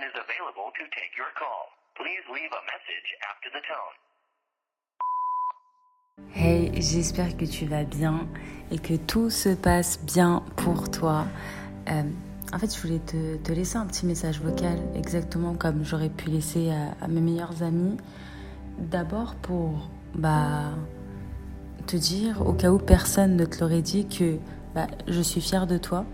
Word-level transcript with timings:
one 0.00 0.08
is 0.08 0.16
available 0.16 0.72
to 0.78 0.84
take 0.96 1.12
your 1.16 1.30
call. 1.36 1.68
Please 1.96 2.22
leave 2.32 2.50
a 2.52 2.62
message 2.72 3.08
after 3.30 3.50
the 3.50 3.62
tone. 3.68 3.96
Hey, 6.32 6.70
j'espère 6.80 7.36
que 7.36 7.44
tu 7.44 7.66
vas 7.66 7.84
bien 7.84 8.28
et 8.70 8.78
que 8.78 8.96
tout 8.96 9.30
se 9.30 9.50
passe 9.50 10.00
bien 10.04 10.42
pour 10.56 10.90
toi. 10.90 11.26
Euh, 11.88 12.02
en 12.52 12.58
fait, 12.58 12.74
je 12.74 12.80
voulais 12.80 13.00
te, 13.00 13.36
te, 13.36 13.52
laisser 13.52 13.76
un 13.76 13.86
petit 13.86 14.06
message 14.06 14.40
vocal, 14.40 14.78
exactement 14.94 15.54
comme 15.54 15.84
j'aurais 15.84 16.08
pu 16.08 16.30
laisser 16.30 16.70
à, 16.70 17.04
à, 17.04 17.08
mes 17.08 17.20
meilleurs 17.20 17.62
amis. 17.62 17.96
D'abord 18.78 19.34
pour 19.36 19.90
bah, 20.14 20.70
te 21.86 21.96
dire, 21.96 22.46
au 22.46 22.52
cas 22.52 22.70
où 22.70 22.78
personne 22.78 23.36
ne 23.36 23.44
te 23.44 23.60
l'aurait 23.60 23.82
dit, 23.82 24.08
que 24.08 24.38
bah, 24.74 24.86
je 25.08 25.20
suis 25.20 25.40
fière 25.40 25.66
de 25.66 25.78
toi, 25.78 26.04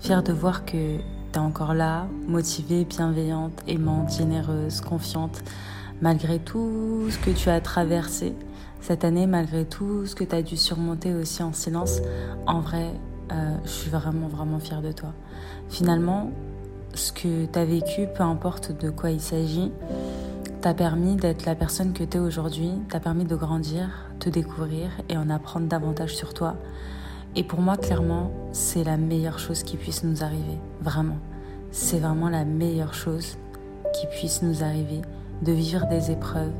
fière 0.00 0.22
de 0.22 0.32
voir 0.32 0.64
que 0.64 0.98
encore 1.38 1.74
là, 1.74 2.06
motivée, 2.26 2.84
bienveillante, 2.84 3.62
aimante, 3.66 4.12
généreuse, 4.12 4.80
confiante, 4.80 5.42
malgré 6.00 6.38
tout 6.38 7.08
ce 7.10 7.18
que 7.18 7.30
tu 7.30 7.48
as 7.48 7.60
traversé 7.60 8.34
cette 8.80 9.04
année, 9.04 9.26
malgré 9.26 9.64
tout 9.64 10.06
ce 10.06 10.14
que 10.14 10.24
tu 10.24 10.34
as 10.34 10.42
dû 10.42 10.56
surmonter 10.56 11.14
aussi 11.14 11.42
en 11.42 11.52
silence. 11.52 12.00
En 12.46 12.60
vrai, 12.60 12.92
euh, 13.32 13.56
je 13.64 13.70
suis 13.70 13.90
vraiment, 13.90 14.28
vraiment 14.28 14.58
fière 14.58 14.82
de 14.82 14.92
toi. 14.92 15.12
Finalement, 15.68 16.30
ce 16.94 17.12
que 17.12 17.46
tu 17.46 17.58
as 17.58 17.64
vécu, 17.64 18.06
peu 18.14 18.22
importe 18.22 18.72
de 18.80 18.90
quoi 18.90 19.10
il 19.10 19.20
s'agit, 19.20 19.72
t'a 20.60 20.74
permis 20.74 21.16
d'être 21.16 21.44
la 21.44 21.54
personne 21.54 21.92
que 21.92 22.04
tu 22.04 22.16
es 22.16 22.20
aujourd'hui, 22.20 22.70
t'a 22.88 23.00
permis 23.00 23.24
de 23.24 23.36
grandir, 23.36 23.88
te 24.18 24.28
découvrir 24.28 24.90
et 25.08 25.16
en 25.16 25.30
apprendre 25.30 25.66
davantage 25.66 26.14
sur 26.14 26.34
toi. 26.34 26.56
Et 27.38 27.44
pour 27.44 27.60
moi, 27.60 27.76
clairement, 27.76 28.30
c'est 28.52 28.82
la 28.82 28.96
meilleure 28.96 29.38
chose 29.38 29.62
qui 29.62 29.76
puisse 29.76 30.04
nous 30.04 30.24
arriver. 30.24 30.58
Vraiment. 30.80 31.18
C'est 31.70 31.98
vraiment 31.98 32.30
la 32.30 32.46
meilleure 32.46 32.94
chose 32.94 33.36
qui 33.92 34.06
puisse 34.06 34.40
nous 34.40 34.64
arriver 34.64 35.02
de 35.42 35.52
vivre 35.52 35.86
des 35.88 36.10
épreuves. 36.10 36.54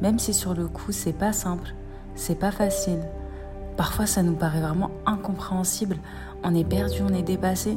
Même 0.00 0.18
si 0.18 0.32
sur 0.32 0.54
le 0.54 0.68
coup, 0.68 0.90
c'est 0.90 1.12
pas 1.12 1.34
simple, 1.34 1.74
c'est 2.14 2.38
pas 2.38 2.50
facile. 2.50 3.00
Parfois, 3.76 4.06
ça 4.06 4.22
nous 4.22 4.36
paraît 4.36 4.62
vraiment 4.62 4.90
incompréhensible. 5.04 5.98
On 6.42 6.54
est 6.54 6.64
perdu, 6.64 7.02
on 7.02 7.12
est 7.12 7.22
dépassé. 7.22 7.76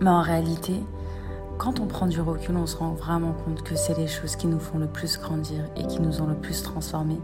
Mais 0.00 0.10
en 0.10 0.22
réalité, 0.22 0.74
quand 1.60 1.78
on 1.78 1.86
prend 1.86 2.06
du 2.06 2.22
recul, 2.22 2.56
on 2.56 2.66
se 2.66 2.74
rend 2.74 2.94
vraiment 2.94 3.34
compte 3.34 3.62
que 3.62 3.76
c'est 3.76 3.94
les 3.94 4.06
choses 4.06 4.34
qui 4.34 4.46
nous 4.46 4.58
font 4.58 4.78
le 4.78 4.86
plus 4.86 5.18
grandir 5.18 5.62
et 5.76 5.86
qui 5.86 6.00
nous 6.00 6.22
ont 6.22 6.26
le 6.26 6.34
plus 6.34 6.62
transformé 6.62 7.20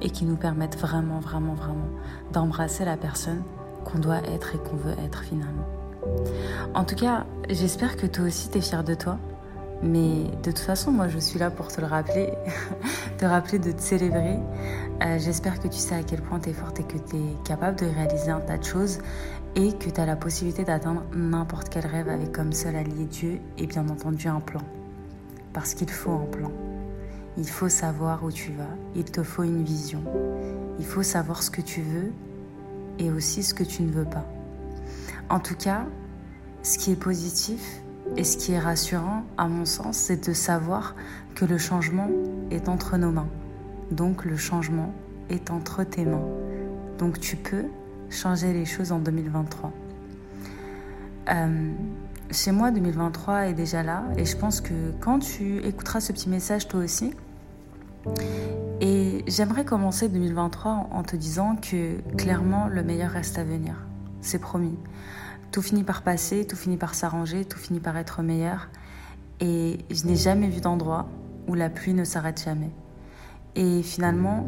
et 0.00 0.10
qui 0.10 0.24
nous 0.24 0.36
permettent 0.36 0.78
vraiment, 0.78 1.18
vraiment, 1.18 1.54
vraiment 1.54 1.88
d'embrasser 2.32 2.84
la 2.84 2.96
personne 2.96 3.42
qu'on 3.84 3.98
doit 3.98 4.18
être 4.18 4.54
et 4.54 4.58
qu'on 4.58 4.76
veut 4.76 4.94
être 5.04 5.24
finalement. 5.24 5.66
En 6.72 6.84
tout 6.84 6.94
cas, 6.94 7.26
j'espère 7.48 7.96
que 7.96 8.06
toi 8.06 8.26
aussi 8.26 8.48
t'es 8.48 8.60
fier 8.60 8.84
de 8.84 8.94
toi. 8.94 9.18
Mais 9.82 10.24
de 10.42 10.50
toute 10.50 10.58
façon, 10.58 10.92
moi 10.92 11.08
je 11.08 11.18
suis 11.18 11.38
là 11.38 11.50
pour 11.50 11.68
te 11.68 11.80
le 11.80 11.86
rappeler, 11.86 12.32
te 13.18 13.24
rappeler 13.24 13.58
de 13.58 13.72
te 13.72 13.80
célébrer. 13.80 14.38
Euh, 15.02 15.18
J'espère 15.18 15.58
que 15.58 15.68
tu 15.68 15.78
sais 15.78 15.94
à 15.94 16.02
quel 16.02 16.20
point 16.20 16.38
tu 16.38 16.50
es 16.50 16.52
forte 16.52 16.80
et 16.80 16.84
que 16.84 16.98
tu 16.98 17.16
es 17.16 17.34
capable 17.44 17.78
de 17.78 17.86
réaliser 17.86 18.30
un 18.30 18.40
tas 18.40 18.58
de 18.58 18.64
choses 18.64 18.98
et 19.56 19.72
que 19.72 19.88
tu 19.88 20.00
as 20.00 20.06
la 20.06 20.16
possibilité 20.16 20.64
d'atteindre 20.64 21.02
n'importe 21.14 21.70
quel 21.70 21.86
rêve 21.86 22.08
avec 22.08 22.32
comme 22.32 22.52
seul 22.52 22.76
allié 22.76 23.06
Dieu 23.06 23.40
et 23.56 23.66
bien 23.66 23.88
entendu 23.88 24.28
un 24.28 24.40
plan. 24.40 24.60
Parce 25.52 25.74
qu'il 25.74 25.90
faut 25.90 26.12
un 26.12 26.26
plan. 26.26 26.52
Il 27.38 27.48
faut 27.48 27.68
savoir 27.68 28.22
où 28.22 28.30
tu 28.30 28.52
vas, 28.52 28.76
il 28.94 29.04
te 29.04 29.22
faut 29.22 29.44
une 29.44 29.64
vision. 29.64 30.02
Il 30.78 30.84
faut 30.84 31.02
savoir 31.02 31.42
ce 31.42 31.50
que 31.50 31.62
tu 31.62 31.80
veux 31.80 32.12
et 32.98 33.10
aussi 33.10 33.42
ce 33.42 33.54
que 33.54 33.64
tu 33.64 33.82
ne 33.82 33.90
veux 33.90 34.04
pas. 34.04 34.26
En 35.30 35.40
tout 35.40 35.54
cas, 35.56 35.86
ce 36.62 36.76
qui 36.76 36.92
est 36.92 36.96
positif 36.96 37.82
et 38.16 38.24
ce 38.24 38.36
qui 38.36 38.52
est 38.52 38.58
rassurant, 38.58 39.24
à 39.36 39.48
mon 39.48 39.64
sens, 39.64 39.96
c'est 39.96 40.28
de 40.28 40.32
savoir 40.32 40.94
que 41.34 41.44
le 41.44 41.58
changement 41.58 42.08
est 42.50 42.68
entre 42.68 42.96
nos 42.96 43.10
mains. 43.10 43.28
Donc 43.90 44.24
le 44.24 44.36
changement 44.36 44.92
est 45.28 45.50
entre 45.50 45.84
tes 45.84 46.04
mains. 46.04 46.26
Donc 46.98 47.20
tu 47.20 47.36
peux 47.36 47.64
changer 48.10 48.52
les 48.52 48.64
choses 48.64 48.92
en 48.92 48.98
2023. 48.98 49.72
Euh, 51.30 51.72
chez 52.30 52.52
moi, 52.52 52.70
2023 52.70 53.48
est 53.48 53.54
déjà 53.54 53.82
là 53.82 54.04
et 54.16 54.24
je 54.24 54.36
pense 54.36 54.60
que 54.60 54.92
quand 55.00 55.20
tu 55.20 55.58
écouteras 55.64 56.00
ce 56.00 56.12
petit 56.12 56.28
message 56.28 56.68
toi 56.68 56.80
aussi, 56.80 57.14
et 58.80 59.24
j'aimerais 59.26 59.64
commencer 59.64 60.08
2023 60.08 60.88
en 60.90 61.02
te 61.02 61.16
disant 61.16 61.56
que 61.56 62.00
clairement 62.16 62.66
le 62.66 62.82
meilleur 62.82 63.10
reste 63.10 63.38
à 63.38 63.44
venir. 63.44 63.74
C'est 64.22 64.38
promis. 64.38 64.76
Tout 65.52 65.62
finit 65.62 65.82
par 65.82 66.02
passer, 66.02 66.46
tout 66.46 66.56
finit 66.56 66.76
par 66.76 66.94
s'arranger, 66.94 67.44
tout 67.44 67.58
finit 67.58 67.80
par 67.80 67.96
être 67.96 68.22
meilleur. 68.22 68.68
Et 69.40 69.78
je 69.90 70.06
n'ai 70.06 70.16
jamais 70.16 70.48
vu 70.48 70.60
d'endroit 70.60 71.08
où 71.48 71.54
la 71.54 71.70
pluie 71.70 71.94
ne 71.94 72.04
s'arrête 72.04 72.42
jamais. 72.42 72.70
Et 73.56 73.82
finalement, 73.82 74.46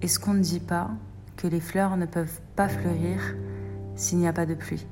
est-ce 0.00 0.18
qu'on 0.18 0.34
ne 0.34 0.40
dit 0.40 0.60
pas 0.60 0.90
que 1.36 1.46
les 1.46 1.60
fleurs 1.60 1.96
ne 1.96 2.06
peuvent 2.06 2.40
pas 2.56 2.68
fleurir 2.68 3.20
s'il 3.96 4.18
n'y 4.18 4.28
a 4.28 4.32
pas 4.32 4.46
de 4.46 4.54
pluie? 4.54 4.86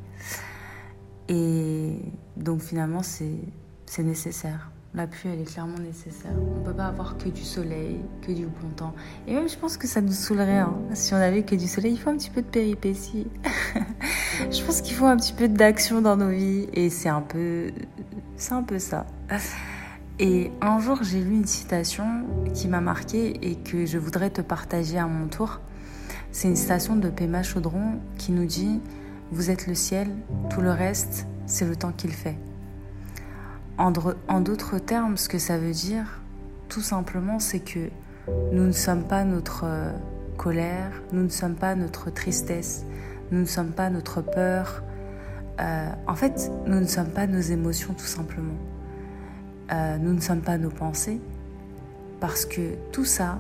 Et 1.28 1.99
donc 2.37 2.60
finalement, 2.60 3.03
c'est 3.03 4.03
nécessaire. 4.03 4.71
La 4.97 5.07
pluie, 5.07 5.29
elle 5.31 5.43
est 5.43 5.45
clairement 5.45 5.79
nécessaire. 5.79 6.31
On 6.34 6.61
ne 6.61 6.65
peut 6.65 6.73
pas 6.73 6.87
avoir 6.87 7.19
que 7.19 7.29
du 7.29 7.43
soleil, 7.43 8.01
que 8.23 8.33
du 8.33 8.47
bon 8.47 8.69
temps. 8.75 8.95
Et 9.27 9.34
même, 9.34 9.47
je 9.47 9.59
pense 9.59 9.77
que 9.77 9.87
ça 9.87 10.01
nous 10.01 10.11
saoulerait. 10.12 10.57
Hein. 10.57 10.75
Si 10.95 11.12
on 11.12 11.19
avait 11.19 11.43
que 11.43 11.55
du 11.55 11.69
soleil, 11.69 11.93
il 11.93 11.99
faut 11.99 12.09
un 12.09 12.17
petit 12.17 12.31
peu 12.31 12.41
de 12.41 12.47
péripéties. 12.47 13.27
je 14.51 14.62
pense 14.65 14.81
qu'il 14.81 14.95
faut 14.95 15.05
un 15.05 15.19
petit 15.19 15.35
peu 15.35 15.49
d'action 15.49 16.01
dans 16.01 16.17
nos 16.17 16.31
vies. 16.31 16.67
Et 16.73 16.89
c'est 16.89 17.11
un 17.11 17.21
peu, 17.21 17.73
c'est 18.39 18.55
un 18.55 18.62
peu 18.62 18.79
ça. 18.79 19.05
Et 20.19 20.51
un 20.62 20.79
jour, 20.79 21.01
j'ai 21.03 21.21
lu 21.21 21.35
une 21.35 21.47
citation 21.47 22.25
qui 22.55 22.67
m'a 22.67 22.81
marquée 22.81 23.39
et 23.43 23.56
que 23.56 23.85
je 23.85 23.99
voudrais 23.99 24.31
te 24.31 24.41
partager 24.41 24.97
à 24.97 25.06
mon 25.06 25.29
tour. 25.29 25.61
C'est 26.33 26.49
une 26.49 26.56
citation 26.56 26.97
de 26.97 27.11
Pema 27.11 27.43
Chaudron 27.43 28.01
qui 28.17 28.33
nous 28.33 28.47
dit 28.47 28.81
Vous 29.31 29.51
êtes 29.51 29.67
le 29.67 29.75
ciel, 29.75 30.09
tout 30.49 30.62
le 30.62 30.71
reste, 30.71 31.27
c'est 31.45 31.67
le 31.67 31.77
temps 31.77 31.93
qu'il 31.93 32.12
fait. 32.12 32.39
En 33.78 33.91
d'autres 34.41 34.78
termes, 34.78 35.19
ce 35.19 35.28
que 35.28 35.38
ça 35.38 35.59
veut 35.59 35.72
dire, 35.72 36.22
tout 36.69 36.81
simplement, 36.81 37.38
c'est 37.38 37.60
que 37.60 37.91
nous 38.53 38.64
ne 38.64 38.72
sommes 38.72 39.04
pas 39.04 39.25
notre 39.25 39.64
euh, 39.64 39.92
colère, 40.38 40.91
nous 41.12 41.22
ne 41.22 41.28
sommes 41.28 41.54
pas 41.54 41.75
notre 41.75 42.10
tristesse, 42.10 42.84
nous 43.31 43.41
ne 43.41 43.44
sommes 43.44 43.72
pas 43.72 43.91
notre 43.91 44.22
peur. 44.22 44.82
Euh, 45.60 45.91
en 46.06 46.14
fait, 46.14 46.50
nous 46.66 46.81
ne 46.81 46.87
sommes 46.87 47.10
pas 47.10 47.26
nos 47.26 47.41
émotions, 47.41 47.92
tout 47.92 48.06
simplement. 48.06 48.56
Euh, 49.72 49.98
nous 49.98 50.14
ne 50.14 50.20
sommes 50.20 50.41
pas 50.41 50.56
nos 50.56 50.70
pensées, 50.70 51.20
parce 52.19 52.47
que 52.47 52.76
tout 52.93 53.04
ça, 53.04 53.38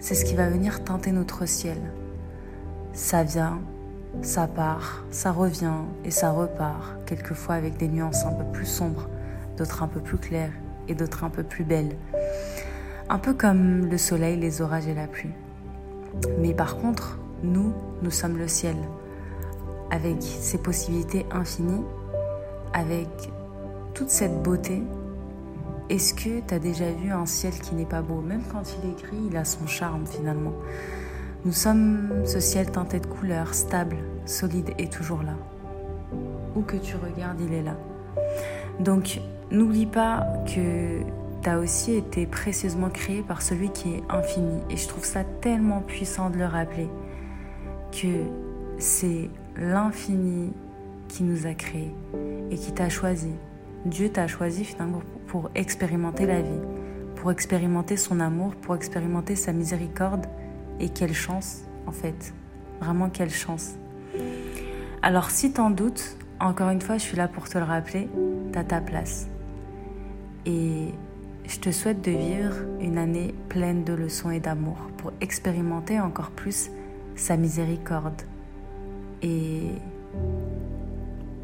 c'est 0.00 0.14
ce 0.16 0.24
qui 0.24 0.34
va 0.34 0.48
venir 0.48 0.82
teinter 0.82 1.12
notre 1.12 1.46
ciel. 1.46 1.78
Ça 2.94 3.22
vient, 3.22 3.60
ça 4.22 4.48
part, 4.48 5.04
ça 5.12 5.30
revient 5.30 5.82
et 6.04 6.10
ça 6.10 6.32
repart, 6.32 6.96
quelquefois 7.06 7.54
avec 7.54 7.76
des 7.76 7.86
nuances 7.86 8.24
un 8.24 8.32
peu 8.32 8.44
plus 8.52 8.66
sombres 8.66 9.08
d'autres 9.62 9.84
un 9.84 9.86
peu 9.86 10.00
plus 10.00 10.18
claires 10.18 10.50
et 10.88 10.94
d'autres 10.96 11.22
un 11.22 11.30
peu 11.30 11.44
plus 11.44 11.62
belles. 11.62 11.96
Un 13.08 13.18
peu 13.18 13.32
comme 13.32 13.86
le 13.86 13.96
soleil, 13.96 14.36
les 14.36 14.60
orages 14.60 14.88
et 14.88 14.94
la 14.94 15.06
pluie. 15.06 15.30
Mais 16.40 16.52
par 16.52 16.78
contre, 16.78 17.20
nous, 17.44 17.72
nous 18.02 18.10
sommes 18.10 18.38
le 18.38 18.48
ciel, 18.48 18.74
avec 19.92 20.20
ses 20.20 20.58
possibilités 20.58 21.26
infinies, 21.30 21.84
avec 22.72 23.08
toute 23.94 24.10
cette 24.10 24.42
beauté. 24.42 24.82
Est-ce 25.88 26.12
que 26.12 26.40
tu 26.40 26.54
as 26.54 26.58
déjà 26.58 26.90
vu 26.90 27.12
un 27.12 27.26
ciel 27.26 27.52
qui 27.52 27.76
n'est 27.76 27.86
pas 27.86 28.02
beau? 28.02 28.20
Même 28.20 28.42
quand 28.50 28.64
il 28.82 28.90
est 28.90 29.00
gris, 29.00 29.28
il 29.30 29.36
a 29.36 29.44
son 29.44 29.68
charme 29.68 30.06
finalement. 30.06 30.54
Nous 31.44 31.52
sommes 31.52 32.24
ce 32.24 32.40
ciel 32.40 32.68
teinté 32.68 32.98
de 32.98 33.06
couleurs, 33.06 33.54
stable, 33.54 33.98
solide 34.26 34.70
et 34.78 34.88
toujours 34.88 35.22
là. 35.22 35.34
Où 36.56 36.62
que 36.62 36.76
tu 36.76 36.96
regardes, 36.96 37.40
il 37.40 37.54
est 37.54 37.62
là. 37.62 37.76
Donc, 38.80 39.20
N'oublie 39.52 39.84
pas 39.84 40.26
que 40.46 41.02
tu 41.42 41.50
as 41.50 41.58
aussi 41.58 41.92
été 41.92 42.24
précieusement 42.24 42.88
créé 42.88 43.20
par 43.20 43.42
celui 43.42 43.68
qui 43.68 43.96
est 43.96 44.02
infini. 44.08 44.62
Et 44.70 44.78
je 44.78 44.88
trouve 44.88 45.04
ça 45.04 45.24
tellement 45.42 45.82
puissant 45.82 46.30
de 46.30 46.38
le 46.38 46.46
rappeler 46.46 46.88
que 47.90 48.24
c'est 48.78 49.28
l'infini 49.58 50.54
qui 51.08 51.22
nous 51.22 51.46
a 51.46 51.52
créés 51.52 51.94
et 52.50 52.56
qui 52.56 52.72
t'a 52.72 52.88
choisi. 52.88 53.32
Dieu 53.84 54.08
t'a 54.08 54.26
choisi 54.26 54.64
finalement 54.64 55.02
pour 55.26 55.50
expérimenter 55.54 56.24
la 56.24 56.40
vie, 56.40 56.60
pour 57.16 57.30
expérimenter 57.30 57.98
son 57.98 58.20
amour, 58.20 58.54
pour 58.56 58.74
expérimenter 58.74 59.36
sa 59.36 59.52
miséricorde. 59.52 60.24
Et 60.80 60.88
quelle 60.88 61.12
chance, 61.12 61.64
en 61.86 61.92
fait. 61.92 62.32
Vraiment, 62.80 63.10
quelle 63.10 63.28
chance. 63.28 63.74
Alors, 65.02 65.30
si 65.30 65.52
t'en 65.52 65.68
doutes, 65.68 66.16
encore 66.40 66.70
une 66.70 66.80
fois, 66.80 66.96
je 66.96 67.02
suis 67.02 67.18
là 67.18 67.28
pour 67.28 67.50
te 67.50 67.58
le 67.58 67.64
rappeler, 67.64 68.08
t'as 68.50 68.64
ta 68.64 68.80
place. 68.80 69.28
Et 70.46 70.88
je 71.46 71.58
te 71.58 71.70
souhaite 71.70 72.02
de 72.02 72.10
vivre 72.10 72.54
une 72.80 72.98
année 72.98 73.34
pleine 73.48 73.84
de 73.84 73.92
leçons 73.92 74.30
et 74.30 74.40
d'amour 74.40 74.76
pour 74.96 75.12
expérimenter 75.20 76.00
encore 76.00 76.30
plus 76.30 76.70
sa 77.14 77.36
miséricorde 77.36 78.22
et 79.22 79.62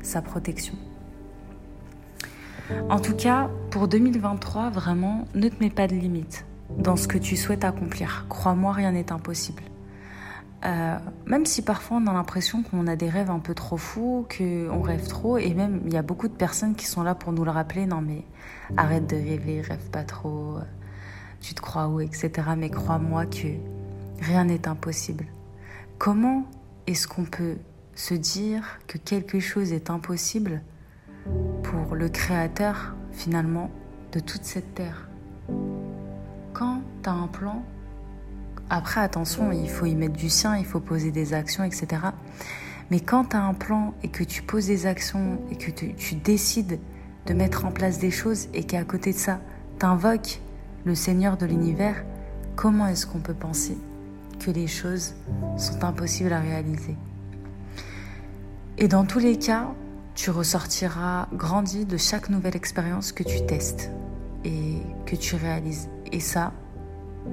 sa 0.02 0.22
protection. 0.22 0.74
En 2.90 3.00
tout 3.00 3.14
cas, 3.14 3.50
pour 3.70 3.88
2023, 3.88 4.70
vraiment, 4.70 5.24
ne 5.34 5.48
te 5.48 5.62
mets 5.62 5.70
pas 5.70 5.86
de 5.86 5.94
limites 5.94 6.44
dans 6.76 6.96
ce 6.96 7.08
que 7.08 7.18
tu 7.18 7.36
souhaites 7.36 7.64
accomplir. 7.64 8.26
Crois-moi, 8.28 8.72
rien 8.72 8.92
n'est 8.92 9.10
impossible. 9.10 9.62
Euh, 10.64 10.98
même 11.24 11.46
si 11.46 11.62
parfois 11.62 11.98
on 11.98 12.06
a 12.08 12.12
l'impression 12.12 12.64
qu'on 12.64 12.88
a 12.88 12.96
des 12.96 13.08
rêves 13.08 13.30
un 13.30 13.38
peu 13.38 13.54
trop 13.54 13.76
fous, 13.76 14.26
qu'on 14.36 14.82
rêve 14.82 15.06
trop, 15.06 15.38
et 15.38 15.54
même 15.54 15.82
il 15.86 15.92
y 15.92 15.96
a 15.96 16.02
beaucoup 16.02 16.26
de 16.26 16.34
personnes 16.34 16.74
qui 16.74 16.86
sont 16.86 17.04
là 17.04 17.14
pour 17.14 17.32
nous 17.32 17.44
le 17.44 17.50
rappeler, 17.52 17.86
non 17.86 18.00
mais 18.00 18.24
arrête 18.76 19.08
de 19.08 19.14
rêver, 19.14 19.60
rêve 19.60 19.88
pas 19.90 20.02
trop, 20.02 20.58
tu 21.40 21.54
te 21.54 21.60
crois 21.60 21.88
où, 21.88 22.00
etc. 22.00 22.30
Mais 22.56 22.70
crois-moi 22.70 23.26
que 23.26 23.48
rien 24.20 24.44
n'est 24.44 24.66
impossible. 24.66 25.26
Comment 25.98 26.44
est-ce 26.88 27.06
qu'on 27.06 27.24
peut 27.24 27.56
se 27.94 28.14
dire 28.14 28.80
que 28.88 28.98
quelque 28.98 29.40
chose 29.40 29.72
est 29.72 29.90
impossible 29.90 30.62
pour 31.62 31.94
le 31.94 32.08
créateur 32.08 32.94
finalement 33.12 33.70
de 34.12 34.20
toute 34.20 34.44
cette 34.44 34.74
terre? 34.74 35.08
Quand 36.52 36.82
tu 37.02 37.08
as 37.08 37.12
un 37.12 37.28
plan, 37.28 37.62
après, 38.70 39.00
attention, 39.00 39.50
il 39.52 39.68
faut 39.68 39.86
y 39.86 39.94
mettre 39.94 40.16
du 40.16 40.28
sien, 40.28 40.56
il 40.56 40.66
faut 40.66 40.80
poser 40.80 41.10
des 41.10 41.32
actions, 41.32 41.64
etc. 41.64 42.02
Mais 42.90 43.00
quand 43.00 43.26
tu 43.26 43.36
as 43.36 43.42
un 43.42 43.54
plan 43.54 43.94
et 44.02 44.08
que 44.08 44.24
tu 44.24 44.42
poses 44.42 44.66
des 44.66 44.86
actions 44.86 45.40
et 45.50 45.56
que 45.56 45.70
tu, 45.70 46.14
décides 46.14 46.78
de 47.26 47.34
mettre 47.34 47.64
en 47.64 47.70
place 47.70 47.98
des 47.98 48.10
choses 48.10 48.48
et 48.54 48.64
qu'à 48.64 48.84
côté 48.84 49.12
de 49.12 49.18
ça, 49.18 49.40
tu 49.78 49.86
invoques 49.86 50.40
le 50.84 50.94
Seigneur 50.94 51.36
de 51.36 51.46
l'univers, 51.46 52.04
comment 52.56 52.86
est-ce 52.86 53.06
qu'on 53.06 53.20
peut 53.20 53.34
penser 53.34 53.76
que 54.38 54.50
les 54.50 54.66
choses 54.66 55.14
sont 55.56 55.84
impossibles 55.84 56.32
à 56.32 56.40
réaliser? 56.40 56.96
Et 58.78 58.88
dans 58.88 59.04
tous 59.04 59.18
les 59.18 59.38
cas, 59.38 59.68
tu 60.14 60.30
ressortiras 60.30 61.28
grandi 61.32 61.84
de 61.84 61.96
chaque 61.96 62.28
nouvelle 62.28 62.56
expérience 62.56 63.12
que 63.12 63.22
tu 63.22 63.44
testes 63.46 63.90
et 64.44 64.78
que 65.04 65.16
tu 65.16 65.36
réalises. 65.36 65.88
Et 66.12 66.20
ça, 66.20 66.52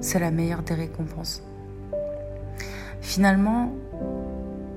c'est 0.01 0.19
la 0.19 0.31
meilleure 0.31 0.63
des 0.63 0.74
récompenses. 0.74 1.44
Finalement, 3.01 3.74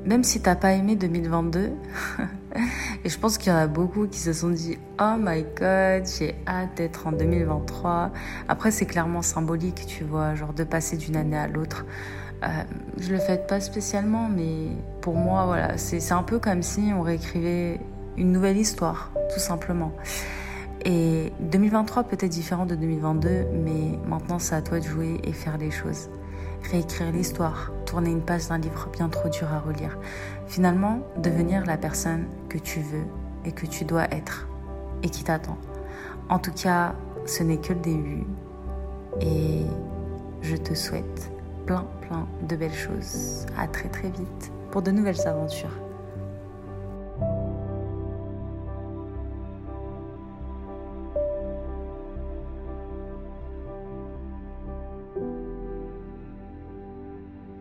même 0.04 0.24
si 0.24 0.40
t'as 0.40 0.54
pas 0.54 0.72
aimé 0.72 0.96
2022, 0.96 1.70
et 3.04 3.08
je 3.08 3.18
pense 3.18 3.38
qu'il 3.38 3.52
y 3.52 3.54
en 3.54 3.58
a 3.58 3.66
beaucoup 3.66 4.06
qui 4.06 4.18
se 4.18 4.32
sont 4.32 4.50
dit 4.50 4.78
Oh 5.00 5.14
my 5.18 5.44
god, 5.58 6.06
j'ai 6.06 6.34
hâte 6.46 6.76
d'être 6.76 7.06
en 7.06 7.12
2023. 7.12 8.10
Après, 8.48 8.70
c'est 8.70 8.86
clairement 8.86 9.22
symbolique, 9.22 9.84
tu 9.86 10.04
vois, 10.04 10.34
genre 10.34 10.52
de 10.52 10.64
passer 10.64 10.96
d'une 10.96 11.16
année 11.16 11.36
à 11.36 11.46
l'autre. 11.46 11.84
Euh, 12.42 12.46
je 12.98 13.12
le 13.12 13.18
fais 13.18 13.36
pas 13.36 13.60
spécialement, 13.60 14.28
mais 14.28 14.68
pour 15.00 15.14
moi, 15.14 15.46
voilà, 15.46 15.76
c'est 15.76 16.12
un 16.12 16.22
peu 16.22 16.38
comme 16.38 16.62
si 16.62 16.92
on 16.96 17.02
réécrivait 17.02 17.80
une 18.16 18.32
nouvelle 18.32 18.56
histoire, 18.56 19.10
tout 19.34 19.40
simplement. 19.40 19.92
Et 20.84 21.32
2023 21.40 22.04
peut 22.04 22.16
être 22.20 22.30
différent 22.30 22.66
de 22.66 22.74
2022, 22.74 23.46
mais 23.64 23.98
maintenant 24.06 24.38
c'est 24.38 24.54
à 24.54 24.62
toi 24.62 24.78
de 24.78 24.84
jouer 24.84 25.20
et 25.24 25.32
faire 25.32 25.58
les 25.58 25.70
choses. 25.70 26.08
Réécrire 26.70 27.12
l'histoire, 27.12 27.72
tourner 27.86 28.10
une 28.10 28.22
page 28.22 28.48
d'un 28.48 28.58
livre 28.58 28.88
bien 28.92 29.08
trop 29.08 29.28
dur 29.28 29.48
à 29.52 29.60
relire. 29.60 29.98
Finalement, 30.46 31.00
devenir 31.16 31.64
la 31.66 31.76
personne 31.76 32.26
que 32.48 32.58
tu 32.58 32.80
veux 32.80 33.04
et 33.44 33.52
que 33.52 33.66
tu 33.66 33.84
dois 33.84 34.04
être 34.12 34.48
et 35.02 35.08
qui 35.08 35.24
t'attend. 35.24 35.58
En 36.28 36.38
tout 36.38 36.52
cas, 36.52 36.94
ce 37.26 37.42
n'est 37.42 37.58
que 37.58 37.72
le 37.72 37.80
début 37.80 38.24
et 39.20 39.62
je 40.42 40.56
te 40.56 40.74
souhaite 40.74 41.32
plein 41.66 41.86
plein 42.02 42.26
de 42.46 42.56
belles 42.56 42.72
choses. 42.72 43.46
À 43.56 43.66
très 43.66 43.88
très 43.88 44.08
vite 44.08 44.52
pour 44.70 44.82
de 44.82 44.90
nouvelles 44.90 45.26
aventures. 45.26 45.87